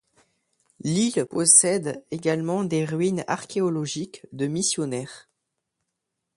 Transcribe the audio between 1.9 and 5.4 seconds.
également des ruines archéologiques de Missionnaires.